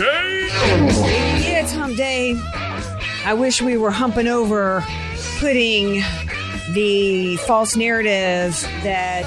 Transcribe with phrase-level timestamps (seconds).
[0.00, 2.34] Yeah, it's hump day.
[3.24, 4.82] I wish we were humping over
[5.38, 6.02] putting
[6.72, 9.26] the false narrative that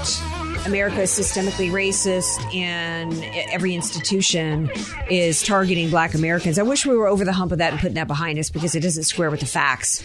[0.66, 3.14] America is systemically racist and
[3.52, 4.72] every institution
[5.10, 6.58] is targeting black Americans.
[6.58, 8.74] I wish we were over the hump of that and putting that behind us because
[8.74, 10.04] it doesn't square with the facts.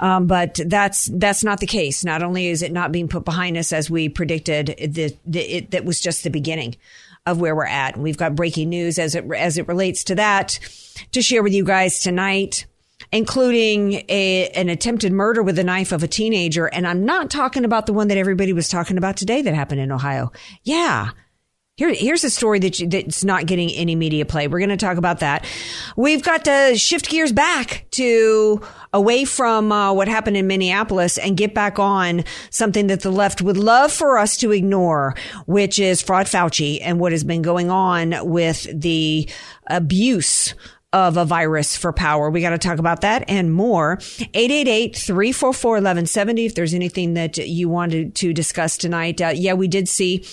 [0.00, 2.04] Um, but that's that's not the case.
[2.04, 5.70] Not only is it not being put behind us as we predicted, the, the, it,
[5.72, 6.76] that was just the beginning
[7.30, 7.96] of where we're at.
[7.96, 10.58] We've got breaking news as it as it relates to that
[11.12, 12.66] to share with you guys tonight,
[13.12, 16.66] including a an attempted murder with a knife of a teenager.
[16.66, 19.80] And I'm not talking about the one that everybody was talking about today that happened
[19.80, 20.32] in Ohio.
[20.64, 21.10] Yeah.
[21.78, 24.48] Here, here's a story that you, that's not getting any media play.
[24.48, 25.46] We're going to talk about that.
[25.96, 28.60] We've got to shift gears back to
[28.92, 33.42] away from uh, what happened in Minneapolis and get back on something that the left
[33.42, 35.14] would love for us to ignore,
[35.46, 39.28] which is fraud Fauci and what has been going on with the
[39.68, 40.54] abuse
[40.92, 42.28] of a virus for power.
[42.28, 43.98] We got to talk about that and more.
[43.98, 49.20] 888-344-1170 if there's anything that you wanted to discuss tonight.
[49.20, 50.24] Uh, yeah, we did see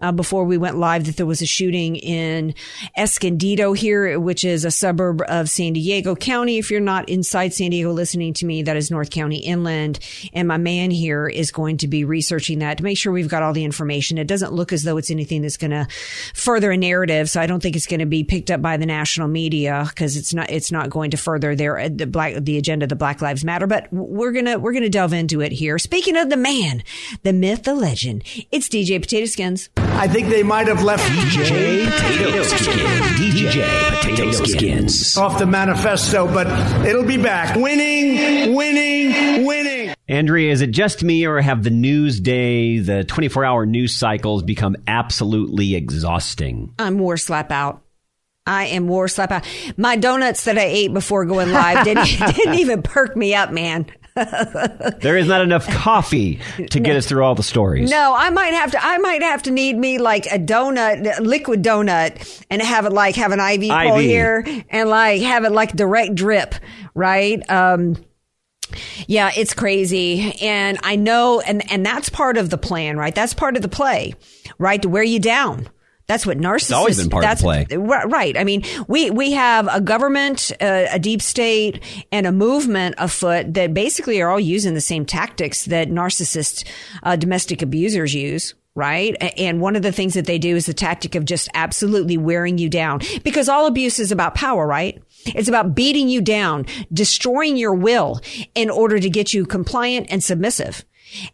[0.00, 2.54] uh, before we went live that there was a shooting in
[2.96, 6.58] Escondido here, which is a suburb of San Diego County.
[6.58, 9.98] If you're not inside San Diego listening to me, that is North County inland.
[10.32, 13.42] And my man here is going to be researching that to make sure we've got
[13.42, 14.18] all the information.
[14.18, 15.86] It doesn't look as though it's anything that's going to
[16.34, 17.30] further a narrative.
[17.30, 20.16] So I don't think it's going to be picked up by the national media because
[20.16, 23.22] it's not, it's not going to further their, the black, the agenda, of the Black
[23.22, 23.66] Lives Matter.
[23.66, 25.78] But we're going to, we're going to delve into it here.
[25.78, 26.82] Speaking of the man,
[27.22, 29.68] the myth, the legend, it's DJ Potato Skins.
[29.96, 32.80] I think they might have left DJ Potato Skins.
[33.18, 35.16] DJ Potato Skins.
[35.16, 36.46] off the manifesto, but
[36.86, 37.56] it'll be back.
[37.56, 39.94] Winning, winning, winning.
[40.08, 44.42] Andrea, is it just me or have the news day, the 24 hour news cycles
[44.42, 46.74] become absolutely exhausting?
[46.78, 47.82] I'm war slap out.
[48.46, 49.46] I am war slap out.
[49.78, 53.86] My donuts that I ate before going live didn't, didn't even perk me up, man.
[54.14, 57.90] There is not enough coffee to get us through all the stories.
[57.90, 58.84] No, I might have to.
[58.84, 62.92] I might have to need me like a donut, a liquid donut, and have it
[62.92, 66.54] like have an IV, pole here, and like have it like direct drip,
[66.94, 67.42] right?
[67.50, 67.96] Um,
[69.08, 73.14] yeah, it's crazy, and I know, and and that's part of the plan, right?
[73.14, 74.14] That's part of the play,
[74.58, 74.80] right?
[74.82, 75.68] To wear you down.
[76.06, 76.62] That's what narcissists.
[76.62, 77.66] It's always been part of play.
[77.70, 78.36] Right.
[78.36, 81.82] I mean, we we have a government, uh, a deep state,
[82.12, 86.68] and a movement afoot that basically are all using the same tactics that narcissist
[87.02, 88.54] uh, domestic abusers use.
[88.76, 89.16] Right.
[89.38, 92.58] And one of the things that they do is the tactic of just absolutely wearing
[92.58, 95.00] you down because all abuse is about power, right?
[95.26, 98.20] It's about beating you down, destroying your will
[98.56, 100.84] in order to get you compliant and submissive.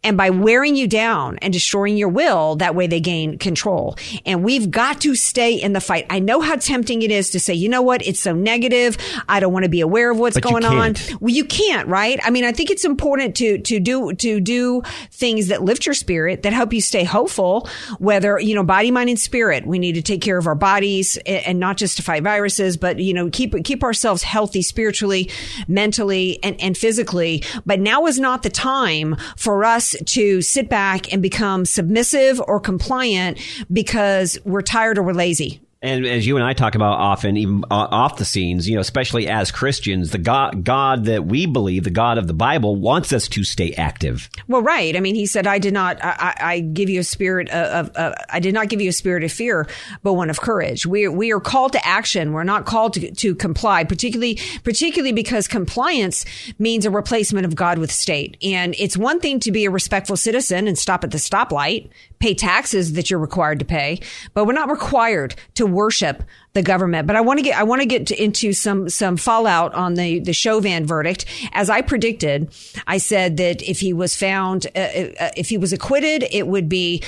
[0.02, 3.96] And by wearing you down and destroying your will, that way they gain control.
[4.26, 6.06] And we've got to stay in the fight.
[6.10, 8.06] I know how tempting it is to say, you know what?
[8.06, 8.96] It's so negative.
[9.28, 10.94] I don't want to be aware of what's But going on.
[11.20, 12.20] Well, you can't, right?
[12.22, 15.94] I mean, I think it's important to, to do, to do things that lift your
[15.94, 17.68] spirit, that help you stay hopeful,
[17.98, 19.66] whether, you know, body, mind, and spirit.
[19.66, 22.98] We need to take care of our bodies and not just to fight viruses, but,
[22.98, 25.30] you know, keep, keep ourselves healthy spiritually,
[25.68, 27.42] mentally, and, and physically.
[27.64, 29.69] But now is not the time for us
[30.06, 33.38] to sit back and become submissive or compliant
[33.72, 37.64] because we're tired or we're lazy And as you and I talk about often, even
[37.70, 41.84] uh, off the scenes, you know, especially as Christians, the God, God that we believe,
[41.84, 44.28] the God of the Bible, wants us to stay active.
[44.46, 44.94] Well, right.
[44.94, 45.98] I mean, he said, "I did not.
[46.02, 47.88] I, I give you a spirit of.
[47.88, 49.66] of uh, I did not give you a spirit of fear,
[50.02, 50.84] but one of courage.
[50.84, 52.32] We we are called to action.
[52.32, 56.26] We're not called to, to comply, particularly particularly because compliance
[56.58, 58.36] means a replacement of God with state.
[58.42, 61.88] And it's one thing to be a respectful citizen and stop at the stoplight,
[62.18, 64.00] pay taxes that you're required to pay,
[64.34, 66.22] but we're not required to worship
[66.52, 67.06] the government.
[67.06, 70.20] But I want to get I want to get into some some fallout on the
[70.20, 71.24] the Chauvin verdict.
[71.52, 72.52] As I predicted,
[72.86, 76.68] I said that if he was found, uh, uh, if he was acquitted, it would
[76.68, 77.02] be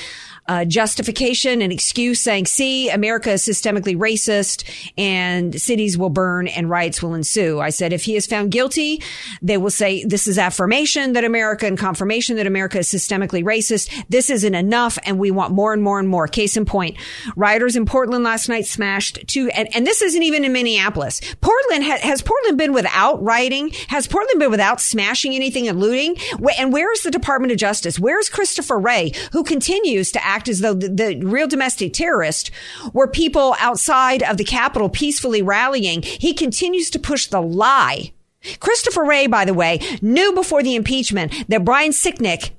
[0.52, 4.64] uh, justification and excuse saying, see, America is systemically racist
[4.98, 7.58] and cities will burn and riots will ensue.
[7.58, 9.00] I said, if he is found guilty,
[9.40, 13.88] they will say this is affirmation that America and confirmation that America is systemically racist.
[14.10, 16.28] This isn't enough and we want more and more and more.
[16.28, 16.98] Case in point,
[17.34, 21.22] rioters in Portland last night smashed two, and, and this isn't even in Minneapolis.
[21.40, 23.70] Portland ha- has Portland been without rioting?
[23.88, 26.16] Has Portland been without smashing anything and looting?
[26.58, 27.98] And where is the Department of Justice?
[27.98, 32.50] Where's Christopher Wray, who continues to act as though the, the real domestic terrorist
[32.92, 36.02] were people outside of the Capitol peacefully rallying.
[36.02, 38.12] He continues to push the lie.
[38.60, 42.50] Christopher Wray, by the way, knew before the impeachment that Brian Sicknick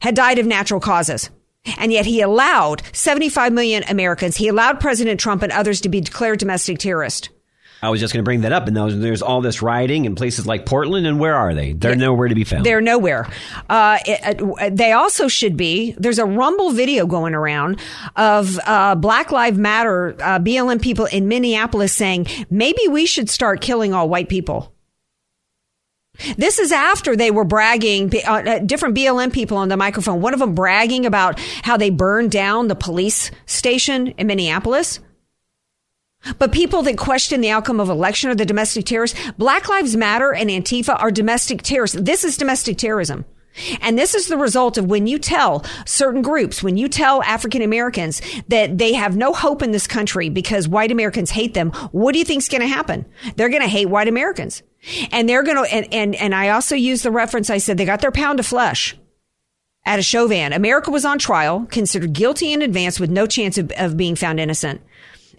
[0.00, 1.30] had died of natural causes.
[1.78, 6.00] And yet he allowed 75 million Americans, he allowed President Trump and others to be
[6.00, 7.28] declared domestic terrorists.
[7.82, 8.66] I was just going to bring that up.
[8.66, 11.06] And there's, there's all this rioting in places like Portland.
[11.06, 11.72] And where are they?
[11.72, 12.64] They're nowhere to be found.
[12.64, 13.28] They're nowhere.
[13.68, 15.94] Uh, it, they also should be.
[15.98, 17.80] There's a Rumble video going around
[18.16, 23.60] of uh, Black Lives Matter uh, BLM people in Minneapolis saying maybe we should start
[23.60, 24.74] killing all white people.
[26.36, 30.20] This is after they were bragging, uh, uh different BLM people on the microphone.
[30.20, 35.00] One of them bragging about how they burned down the police station in Minneapolis.
[36.38, 39.18] But people that question the outcome of election are the domestic terrorists.
[39.38, 41.96] Black Lives Matter and Antifa are domestic terrorists.
[42.00, 43.24] This is domestic terrorism.
[43.80, 47.62] And this is the result of when you tell certain groups, when you tell African
[47.62, 52.12] Americans that they have no hope in this country because white Americans hate them, what
[52.12, 53.06] do you think is going to happen?
[53.36, 54.62] They're going to hate white Americans.
[55.12, 57.84] And they're going to, and, and, and I also use the reference, I said they
[57.84, 58.96] got their pound of flesh
[59.86, 60.52] at a Chauvin.
[60.52, 64.40] America was on trial, considered guilty in advance with no chance of, of being found
[64.40, 64.80] innocent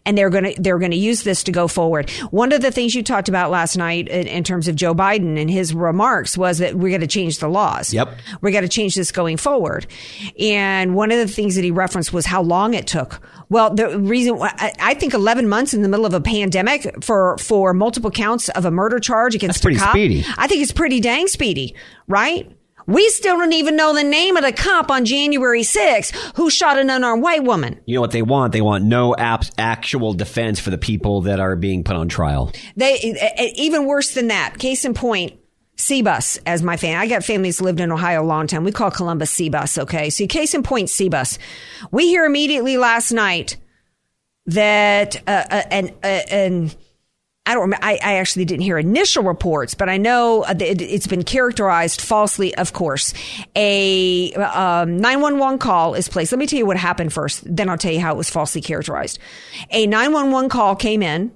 [0.06, 2.10] and they're going to they're going to use this to go forward.
[2.32, 5.40] One of the things you talked about last night in, in terms of Joe Biden
[5.40, 7.94] and his remarks was that we're going to change the laws.
[7.94, 9.88] Yep, we got to change this going forward.
[10.40, 13.22] And one of the things that he referenced was how long it took.
[13.50, 17.74] Well, the reason I think 11 months in the middle of a pandemic for for
[17.74, 20.26] multiple counts of a murder charge against That's pretty a cop, speedy.
[20.38, 21.76] I think it's pretty dang speedy,
[22.08, 22.52] right?
[22.88, 26.78] We still don't even know the name of the cop on January 6th who shot
[26.78, 27.80] an unarmed white woman.
[27.86, 28.54] You know what they want?
[28.54, 32.52] They want no ap- actual defense for the people that are being put on trial.
[32.76, 34.58] They even worse than that.
[34.60, 35.40] Case in point,
[35.78, 36.98] CBUS as my fan.
[36.98, 38.64] I got families lived in Ohio a long time.
[38.64, 39.80] We call Columbus CBUS.
[39.84, 41.38] Okay, so case in point, CBUS.
[41.92, 43.58] We hear immediately last night
[44.46, 46.72] that uh, uh, an uh, an
[47.46, 47.86] I don't remember.
[47.86, 52.56] I, I, actually didn't hear initial reports, but I know it, has been characterized falsely,
[52.56, 53.14] of course.
[53.56, 56.32] A um, 911 call is placed.
[56.32, 58.62] Let me tell you what happened first, then I'll tell you how it was falsely
[58.62, 59.20] characterized.
[59.70, 61.32] A 911 call came in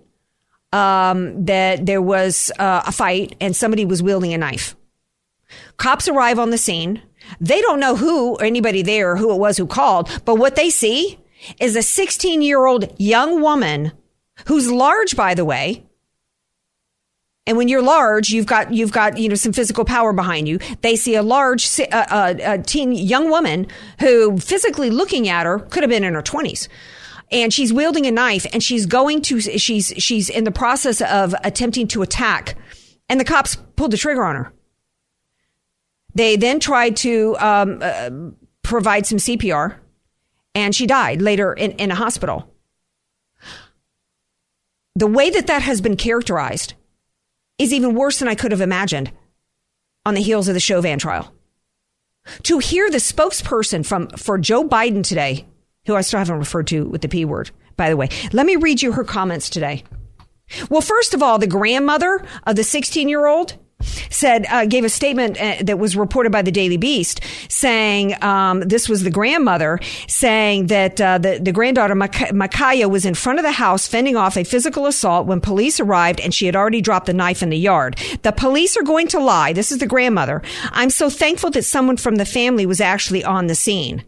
[0.73, 4.75] um, that there was uh, a fight and somebody was wielding a knife.
[5.77, 7.03] Cops arrive on the scene.
[7.39, 10.71] They don't know who or anybody there who it was who called, but what they
[10.71, 11.19] see
[11.59, 13.91] is a 16 year old young woman
[14.47, 15.85] who's large, by the way,
[17.49, 20.59] and when you're large, you've got you've got you know some physical power behind you.
[20.81, 23.65] They see a large uh, uh, a teen young woman
[23.99, 26.69] who physically looking at her could have been in her twenties.
[27.31, 31.33] And she's wielding a knife and she's going to she's she's in the process of
[31.43, 32.55] attempting to attack.
[33.09, 34.53] And the cops pulled the trigger on her.
[36.13, 38.11] They then tried to um, uh,
[38.61, 39.75] provide some cpr
[40.53, 42.53] and she died later in, in a hospital.
[44.95, 46.75] The way that that has been characterized
[47.59, 49.11] is even worse than I could have imagined
[50.05, 51.33] on the heels of the Chauvin trial.
[52.43, 55.45] To hear the spokesperson from for Joe Biden today,
[55.85, 58.55] who I still haven't referred to with the P word, by the way, let me
[58.55, 59.83] read you her comments today.
[60.69, 63.55] Well, first of all, the grandmother of the 16 year old
[64.09, 68.61] said uh, gave a statement uh, that was reported by the Daily Beast saying um,
[68.61, 73.43] this was the grandmother saying that uh, the, the granddaughter Ma'Khia was in front of
[73.43, 77.05] the house fending off a physical assault when police arrived and she had already dropped
[77.05, 77.97] the knife in the yard.
[78.23, 79.53] The police are going to lie.
[79.53, 80.41] This is the grandmother.
[80.71, 84.03] I'm so thankful that someone from the family was actually on the scene.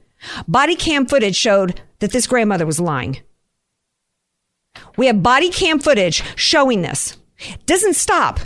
[0.47, 3.17] Body cam footage showed that this grandmother was lying.
[4.97, 7.17] We have body cam footage showing this.
[7.65, 8.39] Doesn't stop.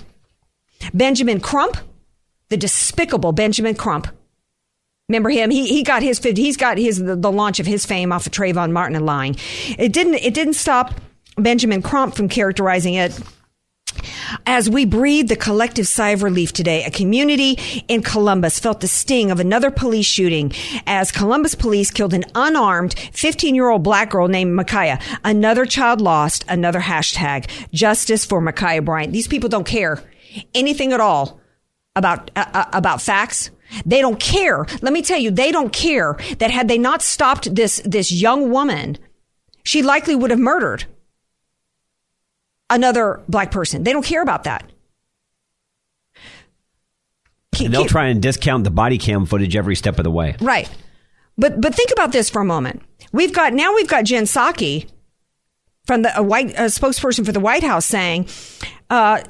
[0.93, 1.77] Benjamin Crump,
[2.49, 4.07] the despicable Benjamin Crump.
[5.09, 5.51] Remember him?
[5.51, 8.31] He he got his he's got his the, the launch of his fame off of
[8.31, 9.35] Trayvon Martin and lying.
[9.77, 10.95] It didn't it didn't stop
[11.37, 13.19] Benjamin Crump from characterizing it
[14.45, 18.87] as we breathe the collective sigh of relief today, a community in Columbus felt the
[18.87, 20.51] sting of another police shooting
[20.85, 25.01] as Columbus police killed an unarmed 15 year old black girl named Ma'Khia.
[25.23, 29.13] Another child lost, another hashtag, justice for Ma'Khia Bryant.
[29.13, 30.01] These people don't care
[30.53, 31.39] anything at all
[31.95, 33.51] about, uh, uh, about facts.
[33.85, 34.65] They don't care.
[34.81, 38.51] Let me tell you, they don't care that had they not stopped this, this young
[38.51, 38.97] woman,
[39.63, 40.85] she likely would have murdered
[42.69, 43.83] another black person.
[43.83, 44.71] They don't care about that.
[47.59, 50.35] And they'll try and discount the body cam footage every step of the way.
[50.41, 50.69] Right.
[51.37, 52.81] But but think about this for a moment.
[53.11, 54.89] We've got now we've got Jen Psaki
[55.85, 58.27] from the a white a spokesperson for the White House saying
[58.89, 59.21] uh,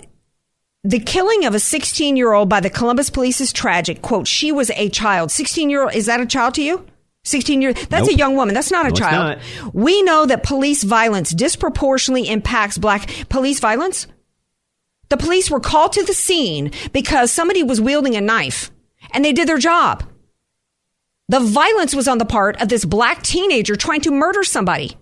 [0.85, 4.01] the killing of a 16 year old by the Columbus police is tragic.
[4.01, 5.31] Quote, she was a child.
[5.31, 6.85] 16 year old, is that a child to you?
[7.23, 7.75] 16 years.
[7.87, 8.15] That's Nope.
[8.15, 8.53] a young woman.
[8.53, 9.39] That's not a No, child.
[9.73, 14.05] We know that police violence disproportionately impacts black police violence.
[15.09, 18.69] The police were called to the scene because somebody was wielding a knife
[19.11, 20.03] and they did their job.
[21.29, 24.95] The violence was on the part of this black teenager trying to murder somebody.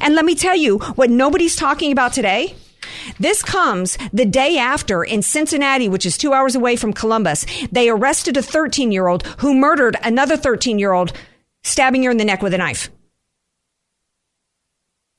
[0.00, 2.56] And let me tell you what nobody's talking about today.
[3.18, 7.46] This comes the day after in Cincinnati, which is two hours away from Columbus.
[7.72, 11.12] They arrested a 13 year old who murdered another 13 year old,
[11.62, 12.90] stabbing her in the neck with a knife.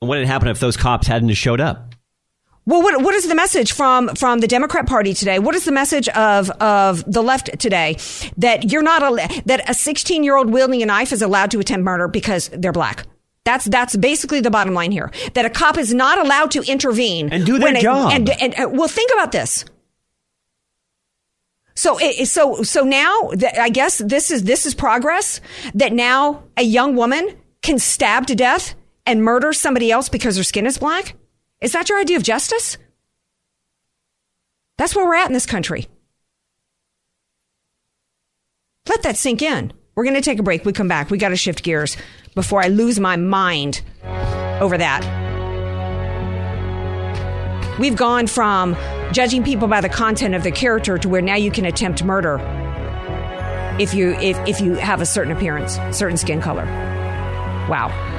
[0.00, 1.94] What had happened if those cops hadn't showed up?
[2.64, 5.40] Well, what, what is the message from, from the Democrat Party today?
[5.40, 7.96] What is the message of, of the left today?
[8.36, 11.58] That you're not, a, that a 16 year old wielding a knife is allowed to
[11.58, 13.04] attempt murder because they're black.
[13.44, 15.10] That's, that's basically the bottom line here.
[15.34, 18.12] That a cop is not allowed to intervene And do their job.
[18.12, 19.64] and, and, uh, well, think about this.
[21.74, 25.40] So, it, so, so now, I guess this is, this is progress
[25.74, 28.74] that now a young woman can stab to death
[29.06, 31.14] and murder somebody else because her skin is black?
[31.60, 32.76] Is that your idea of justice?
[34.78, 35.86] That's where we're at in this country.
[38.88, 39.72] Let that sink in.
[39.94, 40.64] We're going to take a break.
[40.64, 41.10] We come back.
[41.10, 41.96] We got to shift gears
[42.34, 43.82] before I lose my mind
[44.60, 45.02] over that.
[47.78, 48.76] We've gone from
[49.12, 52.38] judging people by the content of their character to where now you can attempt murder
[53.78, 56.64] if you if, if you have a certain appearance, certain skin color.
[57.68, 58.11] Wow.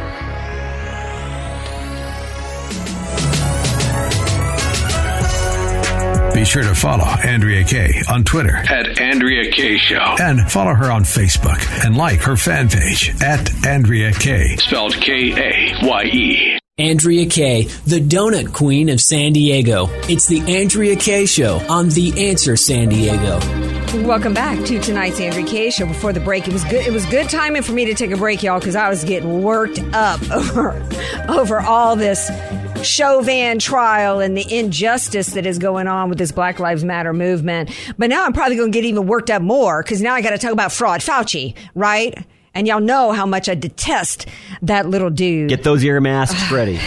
[6.33, 10.15] Be sure to follow Andrea Kaye on Twitter At Andrea Kaye Show.
[10.19, 14.55] and follow her on Facebook and like her fan page at Andrea Kaye.
[14.57, 16.57] Spelled K A Y E.
[16.79, 19.87] Andrea Kaye, the donut queen of San Diego.
[20.09, 23.39] It's the Andrea Kaye Show on The Answer San Diego.
[24.07, 25.85] Welcome back to tonight's Andrea Kaye show.
[25.85, 26.85] Before the break, it was good.
[26.87, 29.43] It was good timing for me to take a break, y'all, because I was getting
[29.43, 30.83] worked up over
[31.29, 32.27] over all this
[32.83, 37.71] Chauvin trial and the injustice that is going on with this Black Lives Matter movement.
[37.97, 40.31] But now I'm probably going to get even worked up more because now I got
[40.31, 42.25] to talk about fraud, Fauci, right?
[42.55, 44.27] And y'all know how much I detest
[44.61, 45.49] that little dude.
[45.49, 46.79] Get those ear masks ready.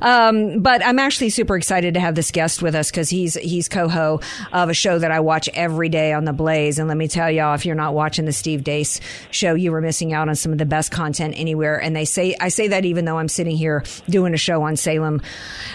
[0.00, 3.68] Um, but I'm actually super excited to have this guest with us because he's he's
[3.68, 4.20] coho
[4.52, 6.78] of a show that I watch every day on the Blaze.
[6.78, 9.80] And let me tell y'all, if you're not watching the Steve Deace show, you were
[9.80, 11.80] missing out on some of the best content anywhere.
[11.80, 14.76] And they say I say that even though I'm sitting here doing a show on
[14.76, 15.20] Salem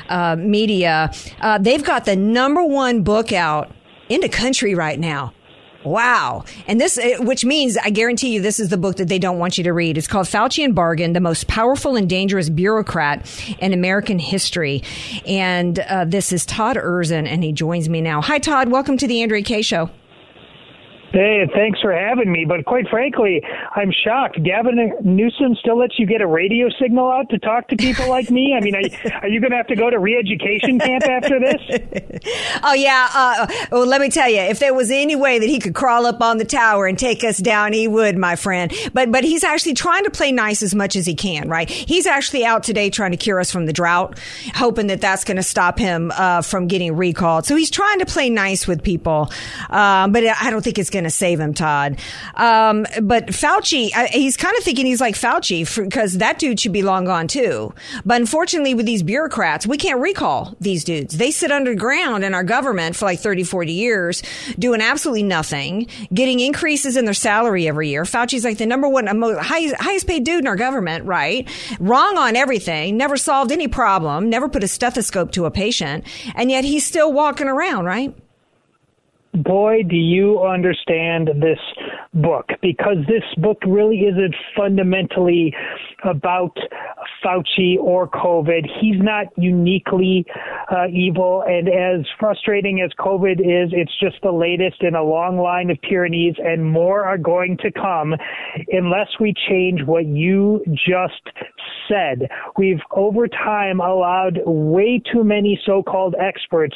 [0.10, 3.72] uh, Media, uh, they've got the number one book out
[4.10, 5.34] in the country right now.
[5.88, 6.44] Wow.
[6.68, 9.58] And this, which means I guarantee you this is the book that they don't want
[9.58, 9.98] you to read.
[9.98, 13.26] It's called Faucian Bargain, the most powerful and dangerous bureaucrat
[13.60, 14.84] in American history.
[15.26, 18.22] And uh, this is Todd Erzen, and he joins me now.
[18.22, 18.70] Hi, Todd.
[18.70, 19.90] Welcome to the Andrea Kaye Show.
[21.18, 22.46] Hey, thanks for having me.
[22.46, 23.42] But quite frankly,
[23.76, 24.44] I'm shocked.
[24.44, 28.30] Gavin Newsom still lets you get a radio signal out to talk to people like
[28.30, 28.54] me.
[28.56, 32.24] I mean, are, are you going to have to go to re-education camp after this?
[32.64, 33.08] Oh, yeah.
[33.14, 36.06] Uh, well, let me tell you, if there was any way that he could crawl
[36.06, 38.74] up on the tower and take us down, he would, my friend.
[38.94, 41.70] But, but he's actually trying to play nice as much as he can, right?
[41.70, 44.20] He's actually out today trying to cure us from the drought,
[44.56, 47.46] hoping that that's going to stop him uh, from getting recalled.
[47.46, 49.32] So he's trying to play nice with people.
[49.70, 52.00] Um, but I don't think it's going to to save him, Todd.
[52.36, 56.74] Um, but Fauci, uh, he's kind of thinking he's like Fauci because that dude should
[56.74, 57.74] be long gone too.
[58.06, 61.18] But unfortunately, with these bureaucrats, we can't recall these dudes.
[61.18, 64.24] They sit underground in our government for like 30, 40 years,
[64.58, 68.04] doing absolutely nothing, getting increases in their salary every year.
[68.04, 71.48] Fauci's like the number one, highest, highest paid dude in our government, right?
[71.80, 76.04] Wrong on everything, never solved any problem, never put a stethoscope to a patient,
[76.36, 78.16] and yet he's still walking around, right?
[79.44, 81.60] Boy, do you understand this
[82.14, 85.54] book because this book really isn't fundamentally
[86.04, 86.58] about
[87.24, 88.66] Fauci or COVID.
[88.80, 90.26] He's not uniquely
[90.72, 91.44] uh, evil.
[91.48, 95.82] And as frustrating as COVID is, it's just the latest in a long line of
[95.82, 98.16] tyrannies, and more are going to come
[98.72, 101.22] unless we change what you just
[101.88, 102.30] said.
[102.58, 106.76] We've over time allowed way too many so called experts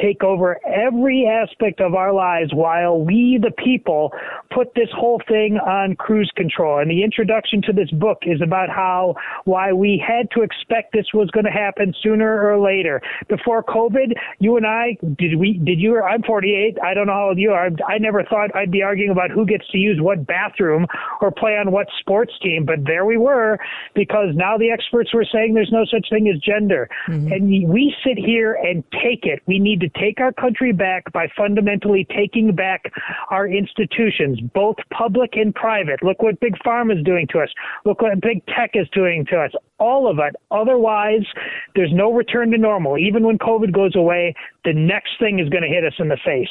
[0.00, 4.12] take over every aspect of our lives while we, the people,
[4.52, 6.78] put this whole thing on cruise control.
[6.78, 11.06] And the introduction to this book is about how why we had to expect this
[11.12, 13.00] was going to happen sooner or later.
[13.28, 16.00] Before COVID, you and I did we did you?
[16.00, 16.78] I'm 48.
[16.82, 17.70] I don't know how old you are.
[17.86, 20.86] I never thought I'd be arguing about who gets to use what bathroom
[21.20, 23.58] or play on what sports team, but there we were
[23.94, 27.32] because now the experts were saying there's no such thing as gender, mm-hmm.
[27.32, 29.42] and we sit here and take it.
[29.46, 32.92] We need to take our country back by fundamentally taking back
[33.30, 36.02] our institutions, both public and private.
[36.02, 37.48] Look what big pharma is doing to us.
[37.84, 39.50] Look what big tech is doing to us.
[39.78, 40.36] All of it.
[40.50, 41.26] Otherwise,
[41.74, 42.96] there's no return to normal.
[42.98, 46.18] Even when COVID goes away, the next thing is going to hit us in the
[46.24, 46.48] face.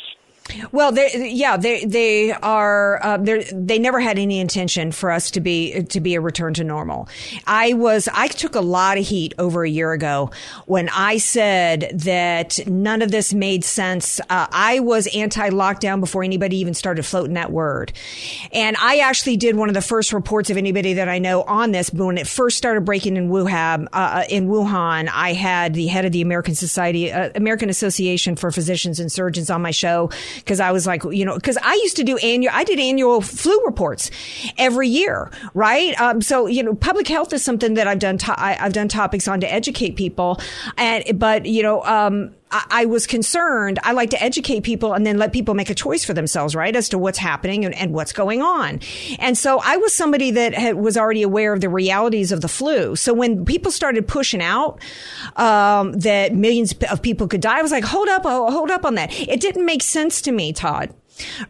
[0.71, 5.41] Well, they, yeah, they they are uh, they never had any intention for us to
[5.41, 7.09] be to be a return to normal.
[7.45, 10.31] I was I took a lot of heat over a year ago
[10.65, 14.19] when I said that none of this made sense.
[14.29, 17.91] Uh, I was anti lockdown before anybody even started floating that word,
[18.53, 21.71] and I actually did one of the first reports of anybody that I know on
[21.71, 21.89] this.
[21.89, 26.05] But when it first started breaking in Wuhan, uh, in Wuhan, I had the head
[26.05, 30.59] of the American Society, uh, American Association for Physicians and Surgeons on my show because
[30.59, 33.59] I was like, you know, because I used to do annual, I did annual flu
[33.65, 34.11] reports
[34.57, 35.99] every year, right?
[35.99, 38.17] Um, so you know, public health is something that I've done.
[38.19, 40.39] To- I, have done topics on to educate people,
[40.77, 43.79] and but you know, um, I, was concerned.
[43.83, 46.75] I like to educate people and then let people make a choice for themselves, right,
[46.75, 48.79] as to what's happening and, and what's going on.
[49.19, 52.47] And so I was somebody that had, was already aware of the realities of the
[52.47, 52.95] flu.
[52.95, 54.79] So when people started pushing out
[55.35, 58.95] um, that millions of people could die, I was like, hold up, hold up on
[58.95, 59.11] that.
[59.19, 60.93] It didn't make sense to me, Todd.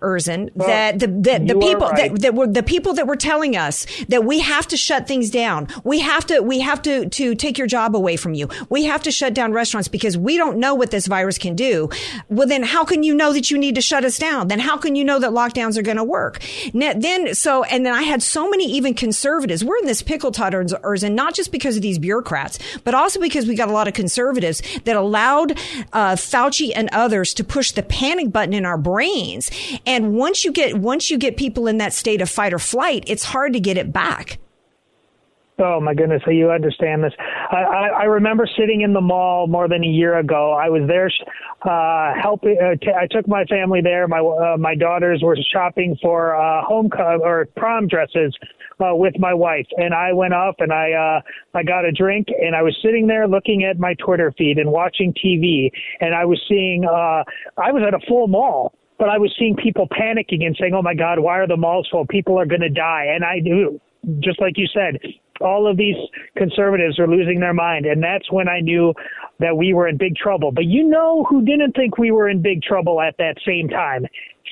[0.02, 2.12] Erzen, well, that the the, the people right.
[2.12, 5.30] that, that were the people that were telling us that we have to shut things
[5.30, 5.68] down.
[5.84, 8.50] We have to we have to to take your job away from you.
[8.70, 11.90] We have to shut down restaurants because we don't know what this virus can do.
[12.30, 14.48] Well, then how can you know that you need to shut us down?
[14.48, 16.42] Then how can you know that lockdowns are going to work?
[16.74, 19.64] Then so and then I had so many even conservatives.
[19.64, 23.48] We're in this pickle, Todd Erzen, not just because of these bureaucrats, but also because
[23.48, 25.52] we got a lot of conservatives that allowed
[25.94, 29.50] uh, Fauci and others to push the panic button in our brains
[29.86, 33.04] and once you get once you get people in that state of fight or flight,
[33.08, 34.40] it's hard to get it back.
[35.60, 37.14] Oh my goodness, so you understand this.
[37.52, 40.54] I, I, I remember sitting in the mall more than a year ago.
[40.54, 41.12] I was there
[41.64, 42.58] uh, helping.
[42.62, 44.08] Uh, t- I took my family there.
[44.08, 48.38] My uh, my daughters were shopping for uh, home co- or prom dresses
[48.80, 52.28] uh, with my wife, and I went up and I uh, I got a drink,
[52.40, 56.26] and I was sitting there looking at my Twitter feed and watching TV, and I
[56.26, 56.86] was seeing.
[56.86, 57.24] Uh,
[57.58, 60.82] I was at a full mall but I was seeing people panicking and saying, "Oh
[60.82, 62.06] my God, why are the malls full?
[62.06, 63.80] People are going to die." And I knew,
[64.20, 65.00] just like you said,
[65.42, 65.96] all of these
[66.36, 68.94] conservatives are losing their mind, and that's when I knew
[69.40, 70.52] that we were in big trouble.
[70.52, 74.06] But you know who didn't think we were in big trouble at that same time?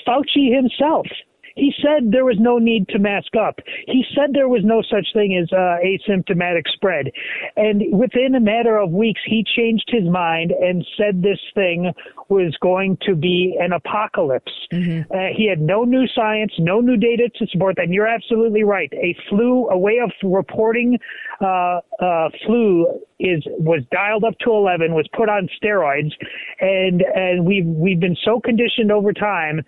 [0.08, 1.08] Fauci himself.
[1.56, 3.60] He said there was no need to mask up.
[3.88, 7.12] He said there was no such thing as uh, asymptomatic spread.
[7.56, 11.92] And within a matter of weeks, he changed his mind and said this thing
[12.28, 14.52] was going to be an apocalypse.
[14.74, 15.12] Mm-hmm.
[15.12, 17.84] Uh, he had no new science, no new data to support that.
[17.84, 18.92] And you're absolutely right.
[18.94, 21.00] A flu, a way of reporting
[21.42, 26.12] uh, uh, flu is was dialed up to 11, was put on steroids,
[26.60, 29.62] and and we've we've been so conditioned over time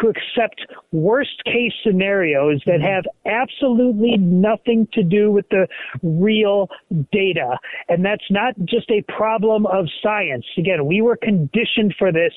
[0.00, 0.60] to accept
[0.92, 2.84] worst case scenarios that mm-hmm.
[2.84, 5.66] have absolutely nothing to do with the
[6.02, 6.68] real
[7.10, 10.44] data, and that's not just a problem of science.
[10.56, 12.32] Again, we were conditioned for this,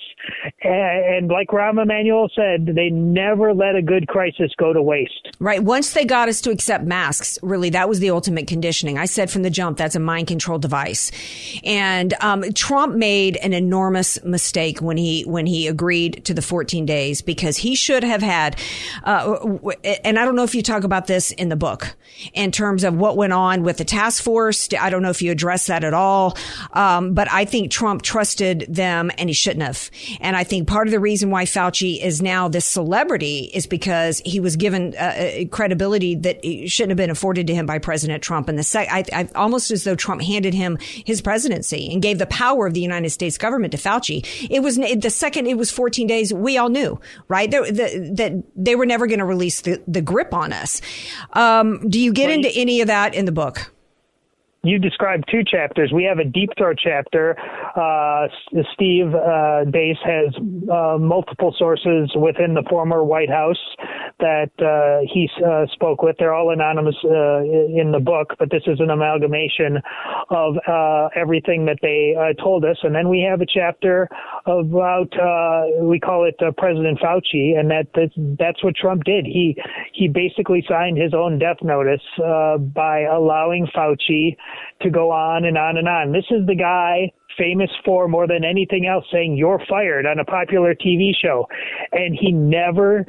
[0.64, 5.30] and like Rahm Emanuel said, they never let a good crisis go to waste.
[5.40, 5.64] Right.
[5.64, 8.98] Once they got us to accept masks, really, that was the ultimate conditioning.
[8.98, 11.12] I said from the jump, that's a mind control electoral device.
[11.64, 16.86] And um, Trump made an enormous mistake when he when he agreed to the 14
[16.86, 18.60] days because he should have had.
[19.04, 19.58] Uh,
[20.04, 21.96] and I don't know if you talk about this in the book
[22.34, 24.70] in terms of what went on with the task force.
[24.80, 26.38] I don't know if you address that at all.
[26.74, 29.90] Um, but I think Trump trusted them and he shouldn't have.
[30.22, 34.22] And I think part of the reason why Fauci is now this celebrity is because
[34.26, 38.24] he was given uh, uh credibility that shouldn't have been afforded to him by President
[38.24, 38.50] Trump.
[38.50, 42.20] And the sec- I, I, almost as though Trump handed him his presidency and gave
[42.20, 44.26] the power of the United States government to Fauci.
[44.50, 47.50] It was the second it was 14 days, we all knew, right?
[47.52, 47.64] That,
[48.16, 50.82] that they were never going to release the, the grip on us.
[51.34, 53.72] Um, do you get into any of that in the book?
[54.66, 55.92] You described two chapters.
[55.94, 57.38] We have a deep throat chapter.
[57.76, 58.28] Uh,
[58.74, 60.34] Steve uh, Deace has
[60.72, 63.60] uh, multiple sources within the former White House
[64.20, 66.16] that uh, he uh, spoke with.
[66.18, 69.78] They're all anonymous uh, in the book, but this is an amalgamation
[70.30, 70.56] of
[71.16, 72.78] everything that they told us.
[72.84, 74.10] And then we have a chapter
[74.46, 75.12] about
[75.82, 79.26] we call it President Fauci, and that that's, that's, what Trump did.
[79.26, 79.56] He
[79.94, 84.36] he basically signed his own death notice by allowing Fauci
[84.82, 86.12] to go on and on and on.
[86.12, 90.26] This is the guy famous for more than anything else saying you're fired on a
[90.26, 91.48] popular TV show.
[91.92, 93.06] And he never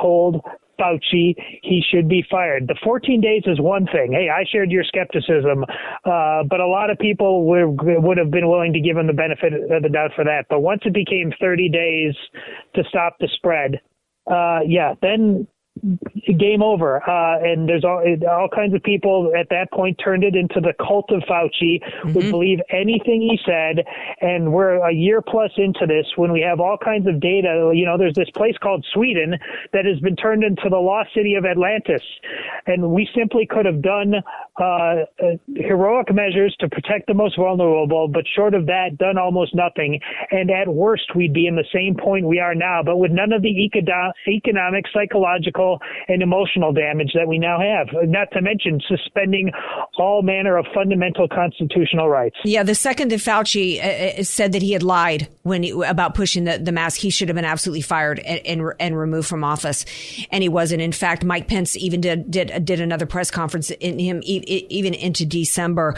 [0.00, 0.42] told
[0.80, 2.66] Fauci he should be fired.
[2.66, 4.12] The 14 days is one thing.
[4.12, 5.64] Hey, I shared your skepticism,
[6.04, 9.12] uh, but a lot of people would, would have been willing to give him the
[9.12, 10.46] benefit of the doubt for that.
[10.48, 12.14] But once it became 30 days
[12.74, 13.80] to stop the spread,
[14.30, 15.46] uh, yeah, then
[16.38, 16.96] game over.
[17.08, 20.72] Uh, and there's all, all kinds of people at that point turned it into the
[20.78, 22.12] cult of Fauci, mm-hmm.
[22.12, 23.84] would believe anything he said.
[24.20, 27.72] And we're a year plus into this when we have all kinds of data.
[27.74, 29.34] You know, there's this place called Sweden
[29.72, 32.02] that has been turned into the lost city of Atlantis.
[32.66, 34.14] And we simply could have done
[34.60, 35.04] uh,
[35.56, 40.00] heroic measures to protect the most vulnerable, but short of that, done almost nothing.
[40.30, 43.32] And at worst, we'd be in the same point we are now, but with none
[43.32, 43.70] of the
[44.28, 47.88] economic, psychological, and emotional damage that we now have.
[48.08, 49.50] Not to mention suspending
[49.98, 52.36] all manner of fundamental constitutional rights.
[52.44, 56.14] Yeah, the second that Fauci uh, uh said that he had lied when he, about
[56.14, 59.44] pushing the, the mask, he should have been absolutely fired and, and, and removed from
[59.44, 59.84] office,
[60.30, 60.82] and he wasn't.
[60.82, 65.24] In fact, Mike Pence even did did, did another press conference in him even into
[65.24, 65.96] December.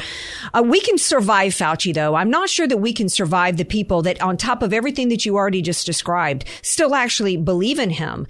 [0.54, 2.14] Uh, we can survive Fauci, though.
[2.14, 5.24] I'm not sure that we can survive the people that, on top of everything that
[5.24, 8.26] you already just described, still actually believe in him.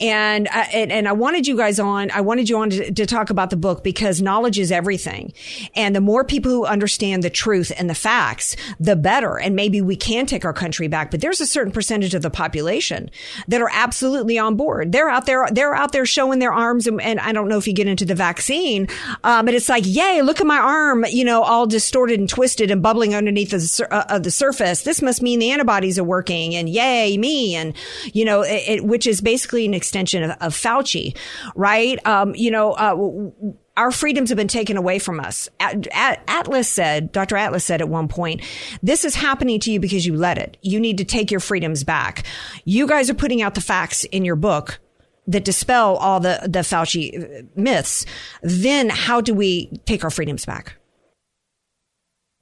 [0.00, 2.10] And uh, and, and, I wanted you guys on.
[2.10, 5.32] I wanted you on to, to talk about the book because knowledge is everything,
[5.74, 9.38] and the more people who understand the truth and the facts, the better.
[9.38, 11.10] And maybe we can take our country back.
[11.10, 13.10] But there's a certain percentage of the population
[13.48, 14.92] that are absolutely on board.
[14.92, 15.46] They're out there.
[15.50, 16.86] They're out there showing their arms.
[16.86, 18.88] And, and I don't know if you get into the vaccine,
[19.24, 20.22] uh, but it's like, yay!
[20.22, 21.04] Look at my arm.
[21.08, 24.82] You know, all distorted and twisted and bubbling underneath the, uh, of the surface.
[24.82, 26.54] This must mean the antibodies are working.
[26.54, 27.54] And yay, me.
[27.54, 27.74] And
[28.12, 31.16] you know, it, it, which is basically an extension of, of Fauci,
[31.54, 32.04] right?
[32.06, 32.72] Um, you know.
[32.72, 33.30] Uh,
[33.76, 35.50] our freedoms have been taken away from us.
[35.60, 37.36] Atlas said, Dr.
[37.36, 38.40] Atlas said at one point,
[38.82, 40.56] this is happening to you because you let it.
[40.62, 42.24] You need to take your freedoms back.
[42.64, 44.78] You guys are putting out the facts in your book
[45.26, 48.06] that dispel all the, the Fauci uh, myths.
[48.42, 50.76] Then how do we take our freedoms back?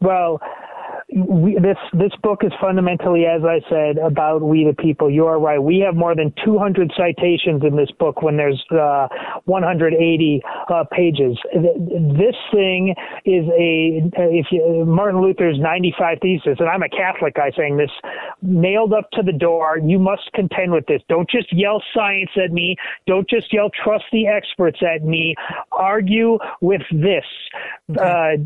[0.01, 0.41] Well,
[1.15, 5.09] we, this this book is fundamentally, as I said, about we the people.
[5.09, 5.63] You are right.
[5.63, 9.07] We have more than 200 citations in this book when there's uh,
[9.45, 11.39] 180 uh, pages.
[11.55, 17.53] This thing is a if you, Martin Luther's 95 thesis, and I'm a Catholic guy
[17.57, 17.91] saying this,
[18.43, 19.79] nailed up to the door.
[19.79, 21.01] You must contend with this.
[21.09, 22.77] Don't just yell science at me.
[23.07, 25.37] Don't just yell trust the experts at me.
[25.71, 27.25] Argue with this.
[27.91, 28.37] Uh,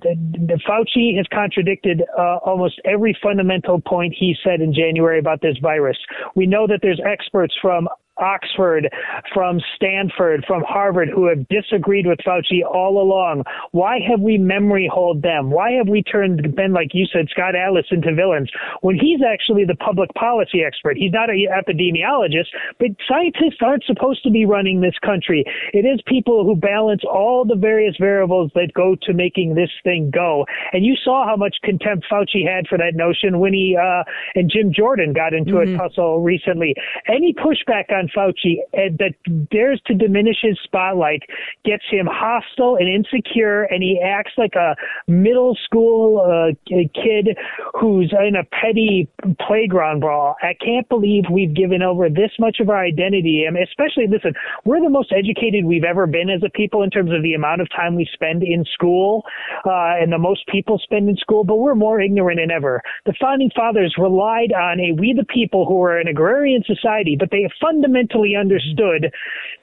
[0.68, 5.97] Fauci has contradicted uh, almost every fundamental point he said in January about this virus.
[6.35, 8.88] We know that there's experts from Oxford,
[9.33, 13.44] from Stanford, from Harvard, who have disagreed with Fauci all along.
[13.72, 15.50] Why have we memory hold them?
[15.50, 18.50] Why have we turned Ben, like you said, Scott Atlas into villains
[18.81, 20.96] when he's actually the public policy expert?
[20.96, 25.44] He's not an epidemiologist, but scientists aren't supposed to be running this country.
[25.72, 30.11] It is people who balance all the various variables that go to making this thing
[30.12, 30.44] go.
[30.72, 34.04] And you saw how much contempt Fauci had for that notion when he uh,
[34.35, 35.74] and Jim Jordan got into mm-hmm.
[35.74, 36.74] a tussle recently.
[37.07, 39.14] Any pushback on Fauci uh, that
[39.51, 41.23] dares to diminish his spotlight
[41.64, 44.75] gets him hostile and insecure, and he acts like a
[45.07, 47.37] middle school uh, kid
[47.81, 49.09] who's in a petty
[49.47, 50.37] playground brawl.
[50.42, 53.44] I can't believe we've given over this much of our identity.
[53.47, 56.90] I mean, especially, listen, we're the most educated we've ever been as a people in
[56.90, 59.25] terms of the amount of time we spend in school
[59.64, 62.83] uh, and the most people spend in school, but we're more ignorant than ever.
[63.07, 67.31] The founding fathers relied on a we the people who were an agrarian society, but
[67.31, 67.98] they fundamentally
[68.37, 69.13] understood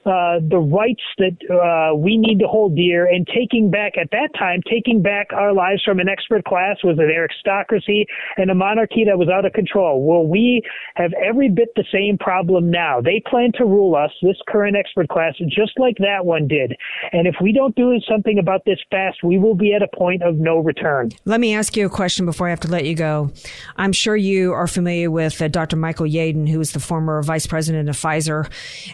[0.06, 4.28] uh, the rights that uh, we need to hold dear and taking back at that
[4.38, 9.04] time, taking back our lives from an expert class was an aristocracy and a monarchy
[9.04, 10.04] that was out of control.
[10.04, 10.62] Well, we
[10.94, 13.00] have every bit the same problem now.
[13.00, 16.76] They plan to rule us, this current expert class, just like that one did.
[17.12, 20.22] And if we don't do something about this fast, we will be at a point
[20.22, 21.10] of no return.
[21.24, 23.32] Let me ask you a question before I have to let you go.
[23.76, 25.76] I'm sure you are familiar with uh, Dr.
[25.76, 28.25] Michael Yeadon, who is the former vice president of Pfizer,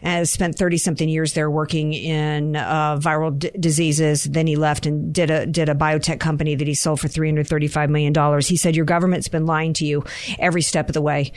[0.03, 4.25] has spent 30 something years there working in uh, viral d- diseases.
[4.25, 7.91] Then he left and did a did a biotech company that he sold for 335
[7.91, 8.49] million dollars.
[8.49, 10.05] He said your government's been lying to you
[10.39, 11.33] every step of the way.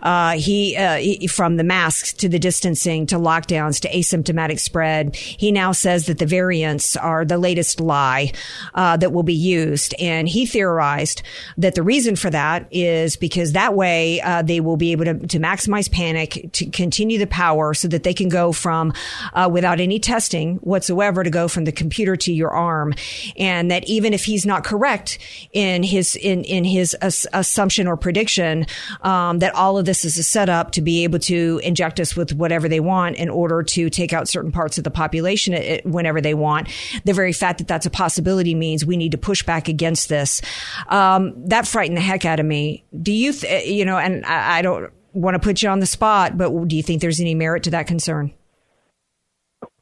[0.00, 5.16] Uh, he, uh, he from the masks to the distancing to lockdowns to asymptomatic spread.
[5.16, 8.32] He now says that the variants are the latest lie
[8.74, 11.22] uh, that will be used, and he theorized
[11.56, 15.14] that the reason for that is because that way uh, they will be able to,
[15.26, 18.92] to maximize panic, to continue the power, so that they can go from
[19.32, 22.94] uh, without any testing whatsoever to go from the computer to your arm,
[23.36, 25.18] and that even if he's not correct
[25.52, 28.66] in his in in his ass- assumption or prediction,
[29.02, 32.32] um, that all of this is a setup to be able to inject us with
[32.34, 35.86] whatever they want in order to take out certain parts of the population at, at
[35.86, 36.68] whenever they want.
[37.04, 40.42] The very fact that that's a possibility means we need to push back against this.
[40.88, 42.84] Um, that frightened the heck out of me.
[43.00, 45.86] Do you, th- you know, and I, I don't want to put you on the
[45.86, 48.32] spot, but do you think there's any merit to that concern?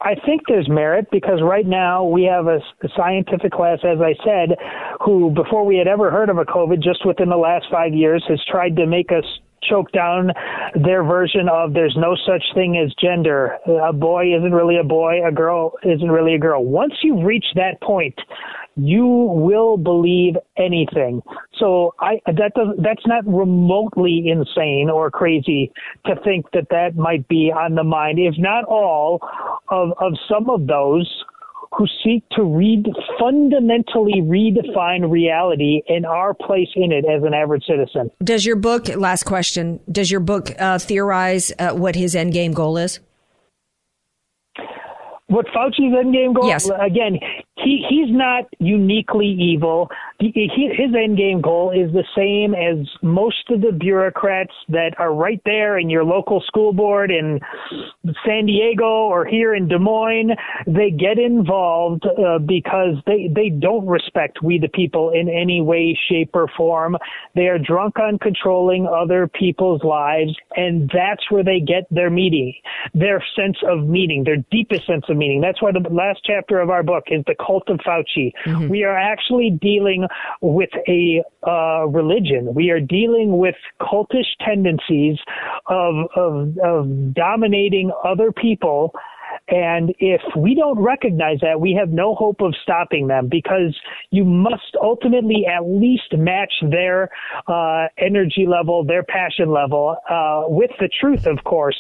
[0.01, 2.59] I think there's merit because right now we have a,
[2.97, 4.57] scientific class, as I said,
[5.05, 8.25] who before we had ever heard of a COVID, just within the last five years,
[8.29, 9.25] has tried to make us
[9.69, 10.31] choke down
[10.75, 13.59] their version of there's no such thing as gender.
[13.87, 16.65] A boy isn't really a boy, a girl isn't really a girl.
[16.65, 18.15] Once you reach that point,
[18.77, 21.23] you will believe anything.
[21.59, 25.73] So I that does that's not remotely insane or crazy
[26.07, 29.21] to think that that might be on the mind, if not all,
[29.69, 31.25] of of some of those
[31.77, 32.87] who seek to read
[33.19, 38.11] fundamentally redefine reality and our place in it as an average citizen.
[38.23, 38.89] Does your book?
[38.89, 39.81] Last question.
[39.91, 43.01] Does your book uh, theorize uh, what his end game goal is?
[45.29, 46.47] What Fauci's end game goal?
[46.47, 46.69] Yes.
[46.79, 47.19] Again,
[47.63, 49.91] he he's not uniquely evil.
[50.19, 55.13] He, his end game goal is the same as most of the bureaucrats that are
[55.13, 57.41] right there in your local school board in
[58.25, 60.33] San Diego or here in Des Moines.
[60.67, 65.99] They get involved uh, because they they don't respect we the people in any way,
[66.09, 66.97] shape, or form.
[67.35, 72.55] They are drunk on controlling other people's lives, and that's where they get their meaning,
[72.95, 75.41] their sense of meaning, their deepest sense of meaning.
[75.41, 78.33] That's why the last chapter of our book is the cult of Fauci.
[78.47, 78.69] Mm-hmm.
[78.69, 80.07] We are actually dealing
[80.41, 82.55] with a uh, religion.
[82.55, 85.19] We are dealing with cultish tendencies
[85.67, 88.93] of, of, of dominating other people
[89.49, 93.77] and if we don't recognize that, we have no hope of stopping them because
[94.11, 97.11] you must ultimately at least match their
[97.49, 101.79] uh, energy level, their passion level, uh, with the truth, of course.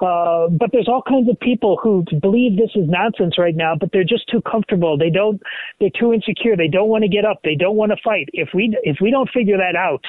[0.00, 3.90] Uh, but there's all kinds of people who believe this is nonsense right now, but
[3.92, 4.98] they're just too comfortable.
[4.98, 5.40] They don't,
[5.80, 6.56] they're too insecure.
[6.56, 7.40] They don't want to get up.
[7.44, 8.28] They don't want to fight.
[8.32, 10.04] If we, if we don't figure that out,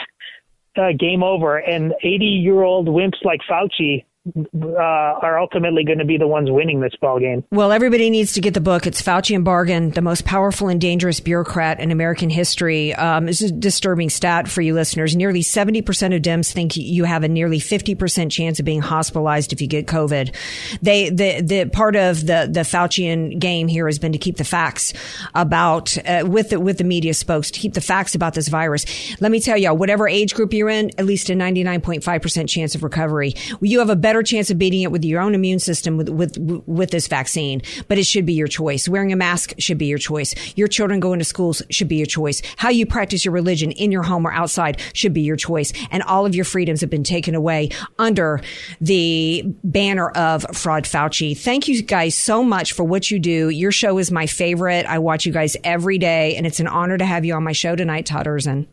[0.77, 1.57] uh, game over.
[1.57, 6.49] And 80 year old wimps like Fauci uh, are ultimately going to be the ones
[6.51, 7.43] winning this ball game.
[7.51, 8.87] Well, everybody needs to get the book.
[8.87, 12.93] It's Faucian Bargain, the most powerful and dangerous bureaucrat in American history.
[12.95, 15.15] Um, it's a disturbing stat for you listeners.
[15.15, 19.61] Nearly 70% of Dems think you have a nearly 50% chance of being hospitalized if
[19.61, 20.35] you get COVID.
[20.81, 24.43] They, the, the part of the, the Faucian game here has been to keep the
[24.43, 24.93] facts
[25.35, 28.85] about, uh, with the, with the media spokes, to keep the facts about this virus.
[29.21, 32.83] Let me tell you, whatever age group you're in, at least a 99.5% chance of
[32.83, 33.33] recovery.
[33.61, 36.07] You have a better better chance of beating it with your own immune system with,
[36.07, 38.87] with, with this vaccine, but it should be your choice.
[38.87, 40.33] Wearing a mask should be your choice.
[40.55, 42.41] Your children going to schools should be your choice.
[42.55, 45.73] How you practice your religion in your home or outside should be your choice.
[45.91, 48.39] And all of your freedoms have been taken away under
[48.79, 51.37] the banner of Fraud Fauci.
[51.37, 53.49] Thank you guys so much for what you do.
[53.49, 54.85] Your show is my favorite.
[54.85, 57.51] I watch you guys every day, and it's an honor to have you on my
[57.51, 58.67] show tonight, Todd Erzen.